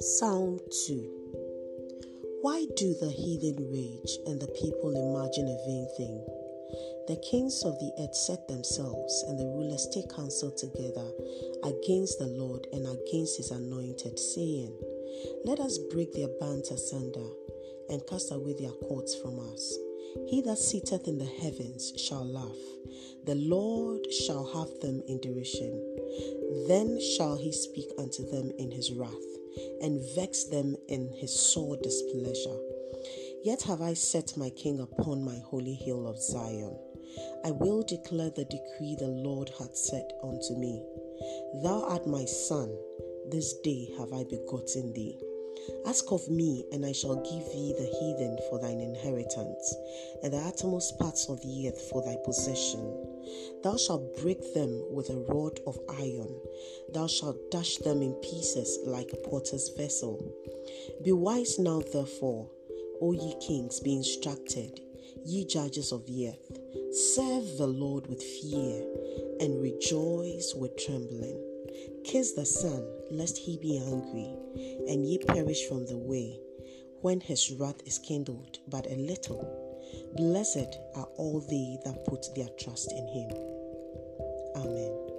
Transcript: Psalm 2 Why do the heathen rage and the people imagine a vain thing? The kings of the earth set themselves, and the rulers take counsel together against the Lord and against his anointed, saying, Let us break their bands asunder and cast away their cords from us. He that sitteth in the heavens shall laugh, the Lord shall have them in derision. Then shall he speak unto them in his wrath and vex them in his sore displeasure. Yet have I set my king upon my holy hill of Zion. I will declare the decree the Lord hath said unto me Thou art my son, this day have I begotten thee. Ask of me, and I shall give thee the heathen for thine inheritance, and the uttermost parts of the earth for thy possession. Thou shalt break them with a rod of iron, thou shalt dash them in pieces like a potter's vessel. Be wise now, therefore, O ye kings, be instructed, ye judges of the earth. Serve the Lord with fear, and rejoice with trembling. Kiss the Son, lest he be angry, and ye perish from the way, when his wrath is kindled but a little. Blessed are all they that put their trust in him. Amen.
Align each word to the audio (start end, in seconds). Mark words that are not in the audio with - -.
Psalm 0.00 0.60
2 0.86 1.10
Why 2.42 2.66
do 2.76 2.94
the 3.00 3.10
heathen 3.10 3.56
rage 3.72 4.18
and 4.26 4.40
the 4.40 4.46
people 4.46 4.94
imagine 4.94 5.48
a 5.48 5.58
vain 5.66 5.88
thing? 5.96 6.24
The 7.08 7.16
kings 7.16 7.64
of 7.64 7.80
the 7.80 7.90
earth 7.98 8.14
set 8.14 8.46
themselves, 8.46 9.24
and 9.26 9.36
the 9.36 9.46
rulers 9.46 9.88
take 9.92 10.14
counsel 10.14 10.52
together 10.52 11.10
against 11.64 12.20
the 12.20 12.28
Lord 12.28 12.68
and 12.72 12.86
against 12.86 13.38
his 13.38 13.50
anointed, 13.50 14.20
saying, 14.20 14.72
Let 15.44 15.58
us 15.58 15.78
break 15.90 16.12
their 16.12 16.28
bands 16.38 16.70
asunder 16.70 17.26
and 17.88 18.06
cast 18.06 18.30
away 18.30 18.54
their 18.56 18.70
cords 18.70 19.16
from 19.16 19.40
us. 19.52 19.89
He 20.28 20.40
that 20.42 20.58
sitteth 20.58 21.06
in 21.06 21.18
the 21.18 21.24
heavens 21.24 21.92
shall 21.96 22.24
laugh, 22.24 22.58
the 23.26 23.34
Lord 23.34 24.12
shall 24.12 24.44
have 24.54 24.80
them 24.80 25.02
in 25.06 25.20
derision. 25.20 25.72
Then 26.66 27.00
shall 27.00 27.36
he 27.36 27.52
speak 27.52 27.90
unto 27.98 28.28
them 28.30 28.50
in 28.58 28.70
his 28.70 28.92
wrath 28.92 29.12
and 29.82 30.02
vex 30.14 30.44
them 30.44 30.76
in 30.88 31.12
his 31.12 31.38
sore 31.38 31.76
displeasure. 31.76 32.58
Yet 33.44 33.62
have 33.62 33.80
I 33.80 33.94
set 33.94 34.36
my 34.36 34.50
king 34.50 34.80
upon 34.80 35.24
my 35.24 35.38
holy 35.38 35.74
hill 35.74 36.06
of 36.06 36.20
Zion. 36.20 36.76
I 37.44 37.50
will 37.50 37.82
declare 37.82 38.30
the 38.30 38.44
decree 38.44 38.96
the 38.98 39.08
Lord 39.08 39.50
hath 39.58 39.76
said 39.76 40.08
unto 40.22 40.54
me 40.56 40.82
Thou 41.62 41.84
art 41.88 42.06
my 42.06 42.24
son, 42.24 42.76
this 43.30 43.54
day 43.64 43.90
have 43.98 44.12
I 44.12 44.24
begotten 44.24 44.92
thee. 44.92 45.18
Ask 45.86 46.12
of 46.12 46.28
me, 46.28 46.64
and 46.72 46.84
I 46.84 46.92
shall 46.92 47.16
give 47.16 47.44
thee 47.52 47.74
the 47.76 47.84
heathen 47.84 48.38
for 48.48 48.58
thine 48.58 48.80
inheritance, 48.80 49.74
and 50.22 50.32
the 50.32 50.38
uttermost 50.38 50.98
parts 50.98 51.28
of 51.28 51.40
the 51.40 51.68
earth 51.68 51.80
for 51.90 52.02
thy 52.02 52.16
possession. 52.24 53.06
Thou 53.62 53.76
shalt 53.76 54.16
break 54.22 54.54
them 54.54 54.84
with 54.92 55.10
a 55.10 55.18
rod 55.28 55.60
of 55.66 55.78
iron, 55.88 56.34
thou 56.92 57.06
shalt 57.06 57.50
dash 57.50 57.76
them 57.78 58.02
in 58.02 58.14
pieces 58.14 58.78
like 58.84 59.12
a 59.12 59.28
potter's 59.28 59.68
vessel. 59.70 60.32
Be 61.02 61.12
wise 61.12 61.58
now, 61.58 61.80
therefore, 61.92 62.50
O 63.00 63.12
ye 63.12 63.34
kings, 63.40 63.80
be 63.80 63.94
instructed, 63.94 64.80
ye 65.24 65.44
judges 65.44 65.92
of 65.92 66.06
the 66.06 66.28
earth. 66.28 66.58
Serve 66.92 67.56
the 67.56 67.66
Lord 67.66 68.06
with 68.08 68.22
fear, 68.22 68.84
and 69.40 69.62
rejoice 69.62 70.54
with 70.54 70.76
trembling. 70.76 71.49
Kiss 72.04 72.32
the 72.32 72.46
Son, 72.46 72.86
lest 73.10 73.36
he 73.36 73.58
be 73.58 73.78
angry, 73.78 74.34
and 74.88 75.06
ye 75.06 75.18
perish 75.18 75.66
from 75.66 75.86
the 75.86 75.96
way, 75.96 76.38
when 77.00 77.20
his 77.20 77.50
wrath 77.52 77.80
is 77.86 77.98
kindled 77.98 78.58
but 78.68 78.86
a 78.86 78.96
little. 78.96 79.68
Blessed 80.16 80.78
are 80.96 81.08
all 81.16 81.40
they 81.40 81.78
that 81.84 82.04
put 82.06 82.34
their 82.34 82.48
trust 82.58 82.92
in 82.92 83.06
him. 83.08 83.30
Amen. 84.56 85.09